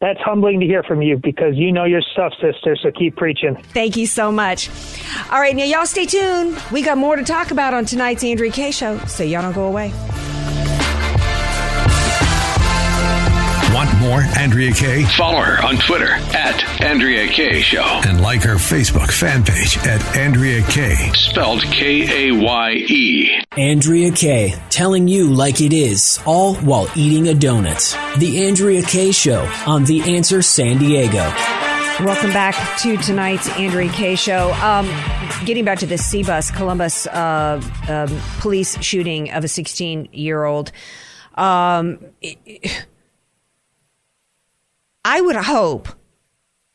[0.00, 2.74] That's humbling to hear from you because you know your stuff, sister.
[2.82, 3.56] So keep preaching.
[3.74, 4.70] Thank you so much.
[5.30, 6.58] All right, now y'all stay tuned.
[6.72, 9.66] We got more to talk about on tonight's Andrea Kaye show, so y'all don't go
[9.66, 9.92] away.
[13.72, 15.04] Want more Andrea Kaye?
[15.16, 17.82] Follow her on Twitter at Andrea Kaye Show.
[18.04, 21.12] And like her Facebook fan page at Andrea Kaye.
[21.14, 23.42] Spelled K A Y E.
[23.56, 28.18] Andrea Kaye, telling you like it is, all while eating a donut.
[28.18, 31.32] The Andrea Kaye Show on The Answer San Diego.
[32.04, 34.50] Welcome back to tonight's Andrea Kaye show.
[34.54, 34.86] Um,
[35.44, 40.72] getting back to the C-Bus Columbus uh, um, police shooting of a 16 year old.
[41.36, 42.86] Um, it-
[45.04, 45.88] I would hope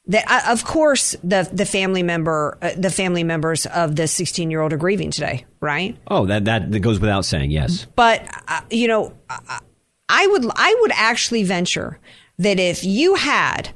[0.07, 4.51] that, uh, of course, the the family member, uh, the family members of the 16
[4.51, 5.97] year old are grieving today, right?
[6.07, 7.51] Oh, that, that that goes without saying.
[7.51, 7.85] Yes.
[7.95, 9.59] But uh, you know, I-
[10.07, 11.99] I would I would actually venture
[12.37, 13.69] that if you had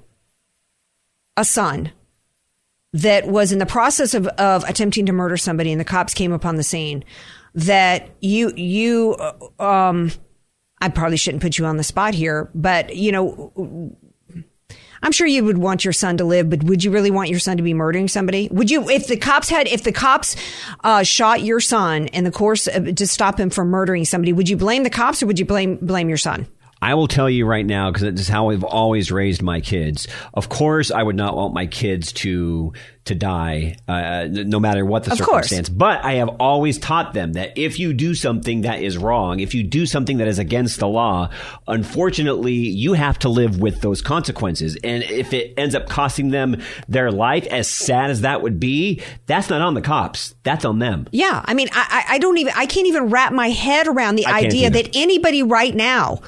[1.38, 1.92] a son
[2.94, 6.32] that was in the process of, of attempting to murder somebody and the cops came
[6.32, 7.04] upon the scene,
[7.56, 9.16] that you you
[9.60, 10.12] uh, um,
[10.82, 13.96] I probably shouldn't put you on the spot here, but you know.
[15.02, 17.40] I'm sure you would want your son to live, but would you really want your
[17.40, 18.48] son to be murdering somebody?
[18.52, 20.36] Would you, if the cops had, if the cops
[20.84, 24.50] uh, shot your son in the course of, to stop him from murdering somebody, would
[24.50, 26.48] you blame the cops or would you blame blame your son?
[26.82, 30.08] I will tell you right now because it's how I've always raised my kids.
[30.34, 32.74] Of course, I would not want my kids to
[33.10, 35.50] to die, uh, no matter what the Of course.
[35.50, 35.70] circumstance.
[35.70, 39.54] But I have always taught them that if you do something that is wrong, if
[39.54, 41.30] you do something that is against the law,
[41.68, 44.78] unfortunately, you have to live with those consequences.
[44.84, 49.02] And if it ends up costing them their life, as sad as that would be,
[49.26, 50.36] that's not on the cops.
[50.44, 51.08] That's on them.
[51.12, 54.26] Yeah, I mean, I, I don't even, I can't even wrap my head around the
[54.26, 56.22] I idea that anybody right now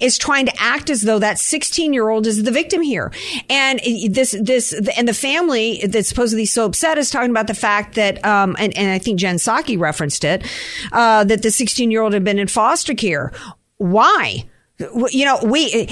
[0.00, 3.12] is trying to act as though that 16 year old is the victim here.
[3.50, 7.94] And this, this, and the family that's supposedly so upset is talking about the fact
[7.94, 10.44] that, um, and, and I think Jen Psaki referenced it,
[10.92, 13.32] uh, that the 16 year old had been in foster care.
[13.78, 14.44] Why?
[14.78, 15.86] You know, we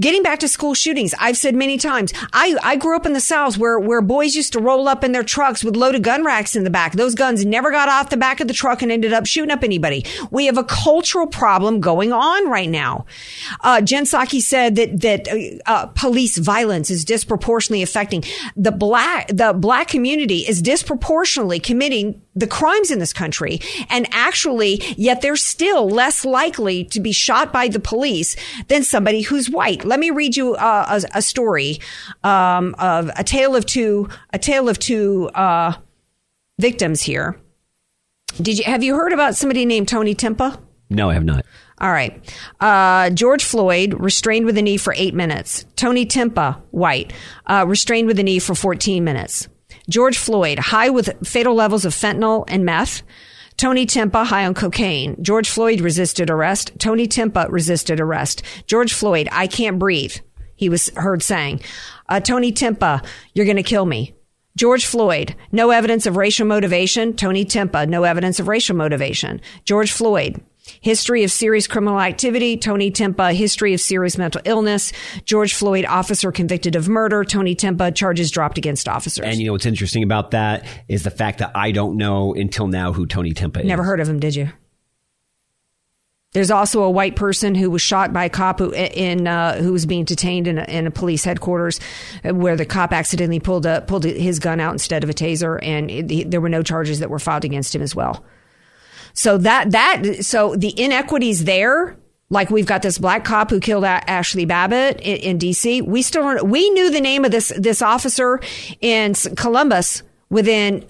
[0.00, 1.14] getting back to school shootings.
[1.20, 2.12] I've said many times.
[2.32, 5.12] I I grew up in the South where where boys used to roll up in
[5.12, 6.94] their trucks with loaded gun racks in the back.
[6.94, 9.62] Those guns never got off the back of the truck and ended up shooting up
[9.62, 10.04] anybody.
[10.32, 13.06] We have a cultural problem going on right now.
[13.60, 18.24] Uh, Jen Psaki said that that uh, uh, police violence is disproportionately affecting
[18.56, 24.82] the black the black community is disproportionately committing the crimes in this country and actually
[24.96, 28.31] yet they're still less likely to be shot by the police
[28.68, 31.78] than somebody who's white let me read you uh, a, a story
[32.24, 35.72] um, of a tale of two a tale of two uh,
[36.58, 37.38] victims here
[38.40, 40.58] did you have you heard about somebody named tony timpa
[40.90, 41.44] No, I have not.
[41.80, 42.12] all right.
[42.60, 45.64] Uh, George Floyd restrained with a knee for eight minutes.
[45.74, 47.12] Tony Timpa, white,
[47.46, 49.48] uh, restrained with a knee for 14 minutes.
[49.88, 53.02] George Floyd, high with fatal levels of fentanyl and meth.
[53.62, 55.14] Tony Timpa, high on cocaine.
[55.22, 56.72] George Floyd resisted arrest.
[56.80, 58.42] Tony Timpa resisted arrest.
[58.66, 60.16] George Floyd, I can't breathe.
[60.56, 61.60] He was heard saying,
[62.08, 64.16] uh, Tony Timpa, you're going to kill me.
[64.56, 67.14] George Floyd, no evidence of racial motivation.
[67.14, 69.40] Tony Timpa, no evidence of racial motivation.
[69.64, 70.40] George Floyd,
[70.80, 72.56] history of serious criminal activity.
[72.56, 74.92] Tony Timpa, history of serious mental illness.
[75.24, 77.24] George Floyd, officer convicted of murder.
[77.24, 79.24] Tony Timpa, charges dropped against officers.
[79.24, 82.66] And you know what's interesting about that is the fact that I don't know until
[82.66, 83.66] now who Tony Timpa is.
[83.66, 84.50] Never heard of him, did you?
[86.32, 89.70] There's also a white person who was shot by a cop who in uh, who
[89.70, 91.78] was being detained in a, in a police headquarters,
[92.24, 95.58] uh, where the cop accidentally pulled a, pulled his gun out instead of a taser,
[95.62, 98.24] and it, he- there were no charges that were filed against him as well.
[99.14, 101.96] So that that so the inequities there.
[102.30, 105.82] Like we've got this black cop who killed Ashley Babbitt in, in D.C.
[105.82, 108.40] We still don't, we knew the name of this this officer
[108.80, 110.86] in Columbus within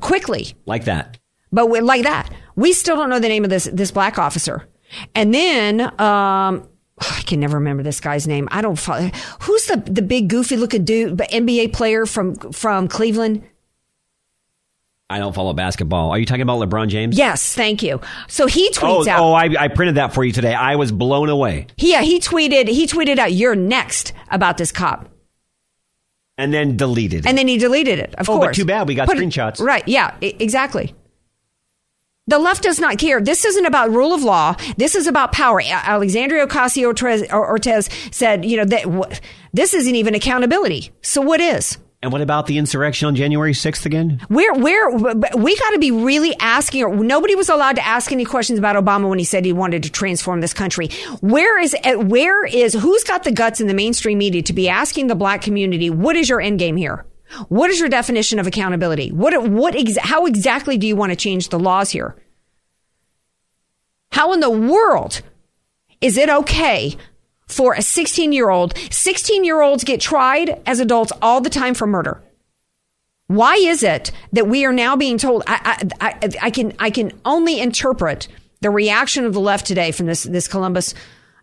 [0.00, 0.54] quickly.
[0.66, 1.18] Like that.
[1.50, 4.68] But we, like that, we still don't know the name of this this black officer.
[5.14, 6.68] And then um,
[7.00, 8.48] I can never remember this guy's name.
[8.50, 8.78] I don't.
[8.78, 13.42] Follow, who's the the big goofy looking dude, NBA player from from Cleveland?
[15.10, 16.10] I don't follow basketball.
[16.10, 17.16] Are you talking about LeBron James?
[17.16, 18.00] Yes, thank you.
[18.26, 19.20] So he Oh, out.
[19.20, 20.52] oh I, I printed that for you today.
[20.54, 21.66] I was blown away.
[21.78, 22.68] Yeah, he tweeted.
[22.68, 25.08] He tweeted out, "You're next" about this cop,
[26.36, 27.26] And then deleted it.
[27.26, 28.14] and then he deleted it.
[28.16, 29.60] Of Oh, but course, too bad, we got Put- screenshots.
[29.60, 29.86] Right?
[29.88, 30.94] Yeah, e- exactly.
[32.26, 33.22] The left does not care.
[33.22, 34.56] This isn't about rule of law.
[34.76, 35.62] This is about power.
[35.66, 36.94] Alexandria Ocasio
[37.30, 39.18] Cortez said, you know, that wh-
[39.54, 40.90] this isn't even accountability.
[41.00, 41.78] So what is?
[42.00, 44.20] And what about the insurrection on January 6th again?
[44.28, 48.56] Where, where, we got to be really asking, nobody was allowed to ask any questions
[48.56, 50.90] about Obama when he said he wanted to transform this country.
[51.20, 54.68] Where is, eh, where is, who's got the guts in the mainstream media to be
[54.68, 57.04] asking the black community, what is your end game here?
[57.48, 59.10] What is your definition of accountability?
[59.10, 62.14] What, what, how exactly do you want to change the laws here?
[64.12, 65.20] How in the world
[66.00, 66.96] is it okay
[67.48, 68.76] for a 16 year old.
[68.90, 72.22] 16 year olds get tried as adults all the time for murder.
[73.26, 75.42] Why is it that we are now being told?
[75.46, 78.26] I, I, I, I can I can only interpret
[78.60, 80.94] the reaction of the left today from this this Columbus,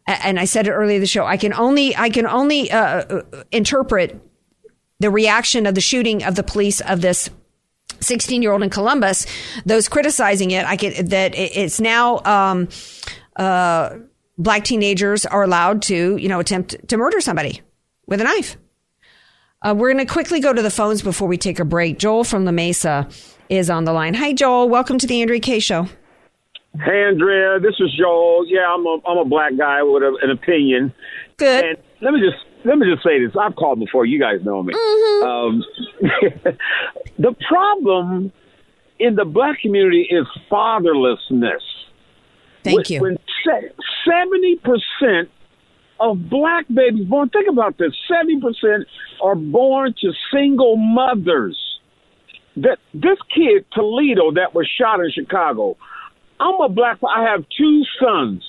[0.07, 1.25] and I said it earlier in the show.
[1.25, 4.19] I can only I can only uh, uh interpret
[4.99, 7.29] the reaction of the shooting of the police of this
[7.99, 9.27] 16 year old in Columbus.
[9.65, 12.23] Those criticizing it, I get that it's now.
[12.25, 12.69] Um,
[13.35, 13.97] uh,
[14.37, 17.61] black teenagers are allowed to, you know, attempt to murder somebody
[18.07, 18.57] with a knife.
[19.61, 21.97] Uh, we're going to quickly go to the phones before we take a break.
[21.97, 23.07] Joel from La Mesa
[23.49, 24.13] is on the line.
[24.13, 24.69] Hi, Joel.
[24.69, 25.87] Welcome to the Andrea Kaye Show.
[26.83, 27.59] Hey, Andrea.
[27.59, 28.45] This is Joel.
[28.47, 30.93] Yeah, I'm a I'm a black guy with a, an opinion.
[31.37, 31.63] Good.
[31.63, 33.33] And let me just let me just say this.
[33.39, 34.05] I've called before.
[34.05, 34.73] You guys know me.
[34.73, 35.25] Mm-hmm.
[35.25, 35.63] Um,
[37.17, 38.33] the problem
[38.99, 41.61] in the black community is fatherlessness.
[42.65, 43.01] Thank when, you.
[43.01, 43.17] When
[44.03, 45.29] seventy percent
[45.99, 48.87] of black babies born, think about this: seventy percent
[49.21, 51.57] are born to single mothers.
[52.57, 55.77] That this kid Toledo that was shot in Chicago.
[56.39, 56.97] I'm a black.
[57.07, 58.43] I have two sons.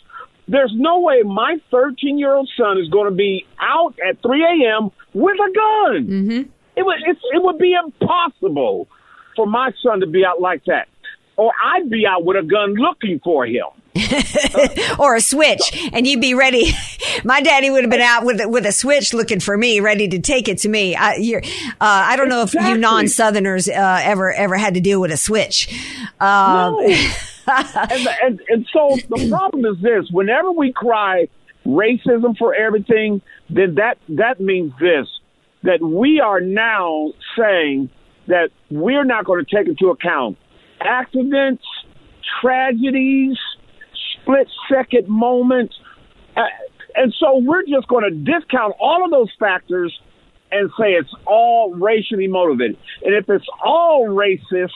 [0.49, 4.45] There's no way my 13 year old son is going to be out at 3
[4.45, 4.91] a.m.
[5.13, 6.07] with a gun.
[6.07, 6.51] Mm-hmm.
[6.77, 8.89] It would it's, it would be impossible
[9.35, 10.89] for my son to be out like that,
[11.37, 13.67] or I'd be out with a gun looking for him.
[14.99, 16.73] or a switch, and you'd be ready.
[17.25, 20.21] My daddy would have been out with with a switch, looking for me, ready to
[20.21, 20.97] take it to me.
[20.97, 21.41] I, uh,
[21.81, 22.71] I don't know exactly.
[22.71, 25.69] if you non Southerners uh, ever ever had to deal with a switch.
[26.21, 26.81] Um, no.
[27.47, 31.29] and, and, and so the problem is this: whenever we cry
[31.65, 35.07] racism for everything, then that that means this:
[35.63, 37.91] that we are now saying
[38.27, 40.37] that we're not going to take into account
[40.81, 41.65] accidents,
[42.41, 43.37] tragedies,
[44.27, 45.75] split second moments.
[46.37, 46.43] Uh,
[46.97, 49.97] and so we're just going to discount all of those factors
[50.51, 52.77] and say it's all racially motivated.
[53.05, 54.71] And if it's all racist,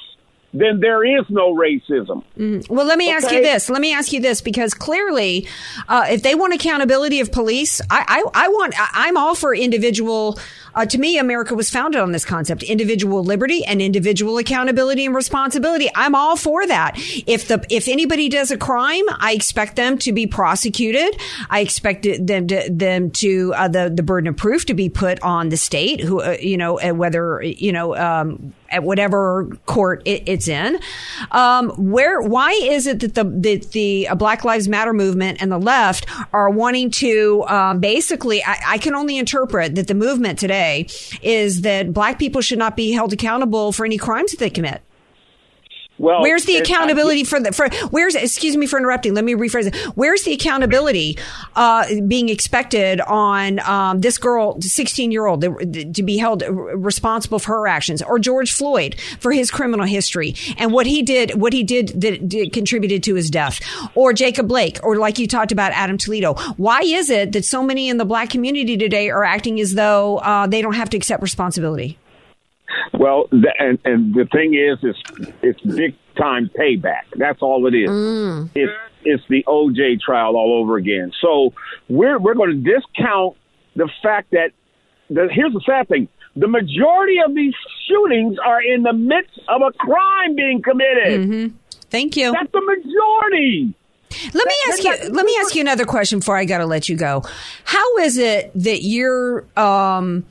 [0.52, 2.24] then there is no racism.
[2.36, 2.68] Mm.
[2.68, 3.14] Well, let me okay.
[3.14, 3.70] ask you this.
[3.70, 5.46] Let me ask you this because clearly,
[5.88, 9.54] uh, if they want accountability of police, I, I, I want, I, am all for
[9.54, 10.40] individual.
[10.74, 15.14] Uh, to me, America was founded on this concept: individual liberty and individual accountability and
[15.14, 15.88] responsibility.
[15.94, 16.94] I'm all for that.
[17.26, 21.20] If the if anybody does a crime, I expect them to be prosecuted.
[21.48, 25.20] I expect them to them to uh, the the burden of proof to be put
[25.22, 30.22] on the state, who uh, you know whether you know um, at whatever court it,
[30.26, 30.78] it's in.
[31.30, 35.50] Um, where why is it that the that the uh, Black Lives Matter movement and
[35.50, 38.42] the left are wanting to um, basically?
[38.44, 40.86] I, I can only interpret that the movement today
[41.22, 44.82] is that black people should not be held accountable for any crimes that they commit.
[46.00, 49.12] Well, where's the accountability for the for where's excuse me for interrupting?
[49.12, 49.76] Let me rephrase it.
[49.96, 51.18] Where's the accountability
[51.56, 57.52] uh, being expected on um, this girl, sixteen year old, to be held responsible for
[57.52, 61.62] her actions, or George Floyd for his criminal history and what he did, what he
[61.62, 63.60] did that did, contributed to his death,
[63.94, 66.32] or Jacob Blake, or like you talked about Adam Toledo?
[66.56, 70.16] Why is it that so many in the black community today are acting as though
[70.18, 71.98] uh, they don't have to accept responsibility?
[72.92, 77.04] Well, and and the thing is, it's it's big time payback.
[77.16, 77.88] That's all it is.
[77.88, 78.50] Mm.
[78.54, 78.72] It's
[79.04, 81.12] it's the OJ trial all over again.
[81.20, 81.54] So
[81.88, 83.36] we're we're going to discount
[83.76, 84.50] the fact that
[85.08, 87.54] the, here's the sad thing: the majority of these
[87.88, 91.20] shootings are in the midst of a crime being committed.
[91.20, 91.56] Mm-hmm.
[91.90, 92.32] Thank you.
[92.32, 93.74] That's the majority.
[94.34, 95.10] Let me ask you.
[95.12, 97.22] Let me ask you another question before I got to let you go.
[97.64, 99.46] How is it that you're?
[99.58, 100.24] Um,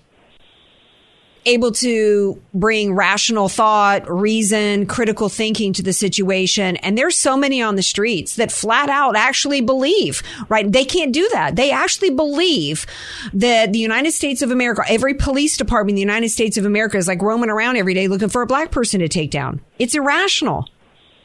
[1.46, 6.76] able to bring rational thought, reason, critical thinking to the situation.
[6.78, 10.70] And there's so many on the streets that flat out actually believe, right?
[10.70, 11.56] They can't do that.
[11.56, 12.86] They actually believe
[13.34, 16.98] that the United States of America, every police department in the United States of America
[16.98, 19.62] is like roaming around every day looking for a black person to take down.
[19.80, 20.68] It's irrational.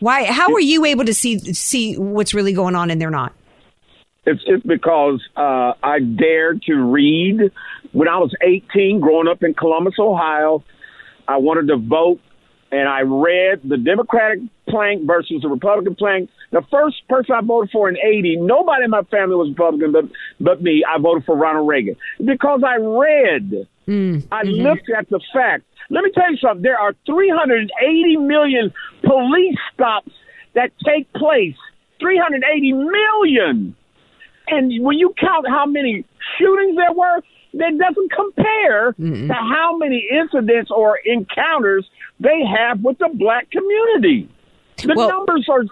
[0.00, 0.24] Why?
[0.24, 3.32] How are you able to see see what's really going on and they're not?
[4.26, 7.52] It's, just because uh, I dare to read
[7.94, 10.62] when I was 18, growing up in Columbus, Ohio.
[11.26, 12.20] I wanted to vote,
[12.70, 16.28] and I read the Democratic plank versus the Republican plank.
[16.52, 20.04] The first person I voted for in 80, nobody in my family was Republican but,
[20.38, 20.84] but me.
[20.86, 24.62] I voted for Ronald Reagan because I read Mm, I mhm.
[24.62, 25.64] looked at the fact.
[25.90, 26.62] Let me tell you something.
[26.62, 28.72] There are 380 million
[29.02, 30.12] police stops
[30.54, 31.56] that take place.
[32.00, 33.76] 380 million.
[34.48, 36.04] And when you count how many
[36.38, 37.22] shootings there were,
[37.58, 41.88] that doesn't compare to how many incidents or encounters
[42.20, 44.28] they have with the black community.
[44.78, 45.64] The numbers are,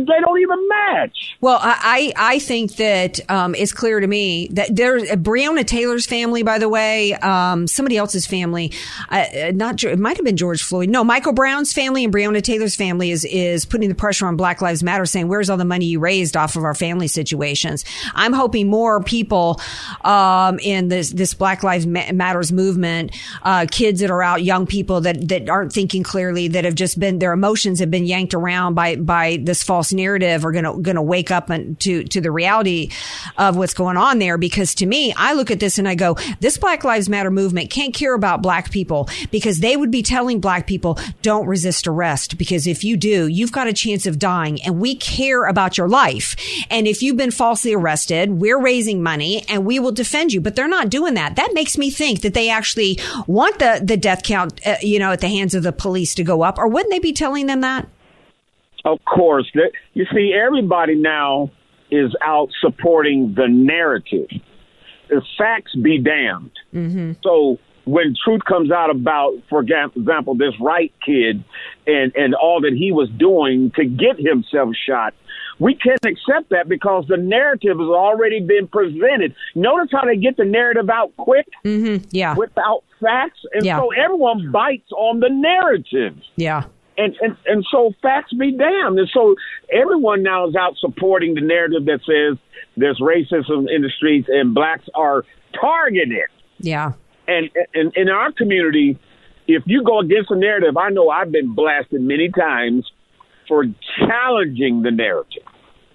[0.00, 1.36] they don't even match.
[1.40, 6.42] Well, I, I think that um, it's clear to me that there's Breonna Taylor's family,
[6.42, 8.72] by the way, um, somebody else's family,
[9.10, 10.88] uh, uh, not it might have been George Floyd.
[10.88, 14.60] No, Michael Brown's family and Breonna Taylor's family is is putting the pressure on Black
[14.62, 17.84] Lives Matter, saying where's all the money you raised off of our family situations.
[18.14, 19.60] I'm hoping more people
[20.02, 25.00] um, in this this Black Lives Matters movement, uh, kids that are out, young people
[25.02, 28.74] that that aren't thinking clearly, that have just been their emotions have been yanked around
[28.74, 32.90] by by this false narrative, are gonna gonna wake up and to to the reality
[33.38, 34.38] of what's going on there.
[34.38, 37.70] Because to me, I look at this and I go, this Black Lives Matter movement
[37.70, 42.38] can't care about black people because they would be telling black people, don't resist arrest
[42.38, 45.88] because if you do, you've got a chance of dying, and we care about your
[45.88, 46.36] life.
[46.70, 50.40] And if you've been falsely arrested, we're raising money and we will defend you.
[50.40, 51.36] But they're not doing that.
[51.36, 55.12] That makes me think that they actually want the the death count, uh, you know,
[55.12, 57.60] at the hands of the police to go up, or wouldn't they be telling them
[57.60, 57.88] that?
[58.84, 59.50] Of course.
[59.94, 61.50] You see, everybody now
[61.90, 64.28] is out supporting the narrative.
[65.08, 66.50] The facts be damned.
[66.74, 67.12] Mm-hmm.
[67.22, 71.44] So when truth comes out about, for example, this right kid
[71.86, 75.14] and, and all that he was doing to get himself shot,
[75.60, 79.34] we can't accept that because the narrative has already been presented.
[79.54, 82.06] Notice how they get the narrative out quick Mm-hmm.
[82.10, 82.34] Yeah.
[82.34, 83.40] without facts.
[83.52, 83.78] And Yeah.
[83.78, 86.64] so everyone bites on the narrative Yeah.
[86.96, 88.98] And, and and so facts be damned.
[88.98, 89.34] And so
[89.72, 92.38] everyone now is out supporting the narrative that says
[92.76, 95.24] there's racism in the streets and blacks are
[95.58, 96.28] targeted.
[96.58, 96.92] Yeah.
[97.26, 98.98] And and in our community,
[99.46, 102.90] if you go against the narrative, I know I've been blasted many times
[103.48, 103.64] for
[103.98, 105.42] challenging the narrative,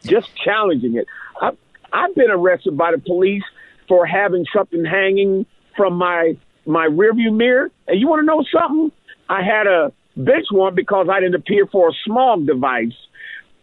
[0.03, 1.07] just challenging it.
[1.41, 1.57] I've,
[1.91, 3.43] I've been arrested by the police
[3.87, 5.45] for having something hanging
[5.75, 7.71] from my my rearview mirror.
[7.87, 8.91] And you want to know something?
[9.27, 12.93] I had a bench warrant because I didn't appear for a smog device.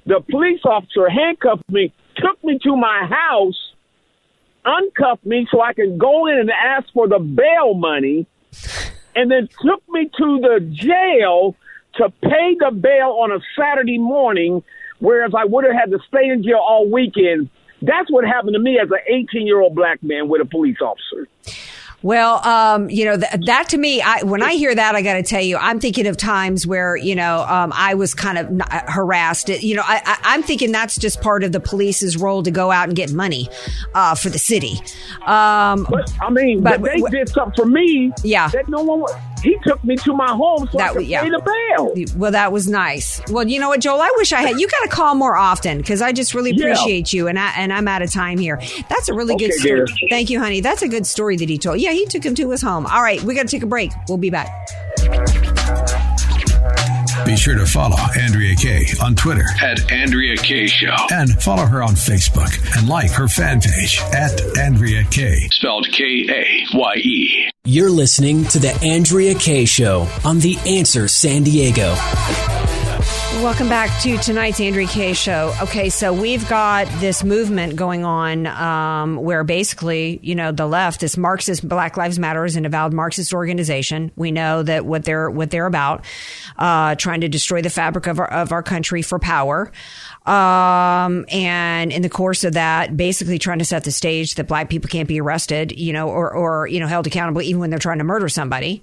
[0.06, 3.72] The police officer handcuffed me, took me to my house,
[4.64, 8.26] uncuffed me so I could go in and ask for the bail money,
[9.14, 11.56] and then took me to the jail
[11.96, 14.62] to pay the bail on a Saturday morning,
[14.98, 17.48] whereas I would have had to stay in jail all weekend.
[17.82, 20.78] That's what happened to me as an 18 year old black man with a police
[20.80, 21.28] officer.
[22.02, 25.14] Well, um, you know, th- that to me, I, when I hear that, I got
[25.14, 28.68] to tell you, I'm thinking of times where, you know, um, I was kind of
[28.88, 29.48] harassed.
[29.48, 32.70] You know, I, I, I'm thinking that's just part of the police's role to go
[32.70, 33.48] out and get money,
[33.94, 34.74] uh, for the city.
[35.26, 38.12] Um, but I mean, but, they did something for me.
[38.22, 38.48] Yeah.
[38.48, 41.22] That no one, wa- he took me to my home so I That could yeah.
[41.22, 41.94] pay the bail.
[42.18, 43.20] Well, that was nice.
[43.30, 44.00] Well, you know what, Joel?
[44.00, 44.58] I wish I had.
[44.60, 46.66] You got to call more often because I just really Yeah.
[46.66, 48.60] appreciate you, and I and I'm out of time here.
[48.88, 49.84] That's a really good story.
[49.86, 50.08] dear.
[50.10, 50.60] Thank you, honey.
[50.60, 51.78] That's a good story that he told.
[51.80, 52.86] Yeah, he took him to his home.
[52.86, 53.92] All right, we got to take a break.
[54.08, 54.50] We'll be back.
[57.24, 60.94] Be sure to follow Andrea Kaye on Twitter At Andrea Kaye Show.
[61.10, 65.48] and follow her on Facebook and like her fan page at Andrea Kaye.
[65.52, 67.50] Spelled K A Y E.
[67.64, 71.94] You're listening to The Andrea Kaye Show on The Answer San Diego.
[73.34, 75.54] Welcome back to tonight's Andrea Kaye show.
[75.60, 81.00] Okay, so we've got this movement going on um, where basically, you know, the left,
[81.00, 84.10] this Marxist Black Lives Matter is an avowed Marxist organization.
[84.16, 86.04] We know that what they're what they're about,
[86.56, 89.70] uh, trying to destroy the fabric of our of our country for power.
[90.26, 94.68] Um, and in the course of that, basically trying to set the stage that black
[94.68, 97.78] people can't be arrested, you know, or, or, you know, held accountable even when they're
[97.78, 98.82] trying to murder somebody.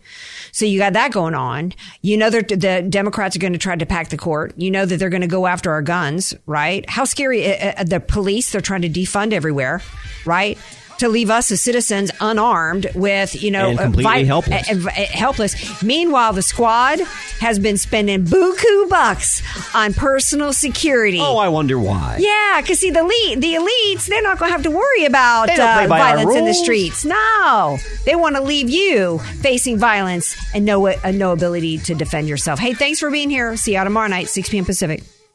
[0.53, 1.73] So you got that going on.
[2.01, 4.53] You know that the Democrats are going to try to pack the court.
[4.55, 6.89] You know that they're going to go after our guns, right?
[6.89, 9.81] How scary, uh, uh, the police, they're trying to defund everywhere,
[10.25, 10.57] right?
[11.03, 14.69] To leave us as citizens unarmed with, you know, And completely helpless.
[14.71, 15.83] uh, uh, helpless.
[15.83, 17.01] Meanwhile, the squad
[17.41, 19.41] has been spending buku bucks
[19.75, 21.19] on personal security.
[21.19, 22.19] Oh, I wonder why.
[22.21, 25.49] Yeah, because see, the elite, the elites, they're not going to have to worry about
[25.49, 27.03] uh, play by our violence in the streets.
[27.03, 32.29] No, they want to leave you facing violence and no uh, no ability to defend
[32.29, 32.59] yourself.
[32.59, 33.57] Hey, thanks for being here.
[33.57, 34.63] See you tomorrow night, 6 p.m.
[34.63, 35.03] Pacific.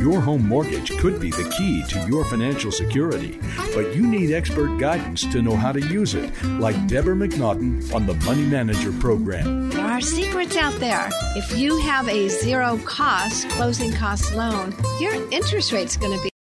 [0.00, 3.38] Your home mortgage could be the key to your financial security,
[3.74, 8.06] but you need expert guidance to know how to use it, like Deborah McNaughton on
[8.06, 9.68] the Money Manager program.
[9.70, 11.08] There are secrets out there.
[11.36, 16.30] If you have a zero cost closing cost loan, your interest rate's going to be